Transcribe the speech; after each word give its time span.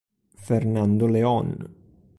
Fernando 0.45 1.05
León 1.05 1.53